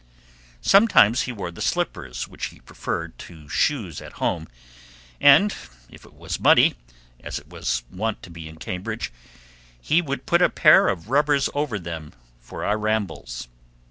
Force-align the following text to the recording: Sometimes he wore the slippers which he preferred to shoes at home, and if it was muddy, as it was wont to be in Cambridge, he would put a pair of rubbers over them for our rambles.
Sometimes 0.61 1.21
he 1.29 1.31
wore 1.31 1.51
the 1.51 1.61
slippers 1.61 2.27
which 2.27 2.47
he 2.47 2.59
preferred 2.59 3.19
to 3.19 3.47
shoes 3.47 4.01
at 4.01 4.13
home, 4.13 4.47
and 5.19 5.53
if 5.91 6.05
it 6.05 6.15
was 6.15 6.39
muddy, 6.39 6.73
as 7.19 7.37
it 7.37 7.47
was 7.51 7.83
wont 7.91 8.23
to 8.23 8.31
be 8.31 8.49
in 8.49 8.55
Cambridge, 8.55 9.13
he 9.79 10.01
would 10.01 10.25
put 10.25 10.41
a 10.41 10.49
pair 10.49 10.87
of 10.87 11.11
rubbers 11.11 11.51
over 11.53 11.77
them 11.77 12.13
for 12.39 12.65
our 12.65 12.79
rambles. 12.79 13.47